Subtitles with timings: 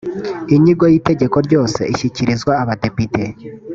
[0.55, 3.23] inyigo y’itegeko ryose ishyikirizwa abadepite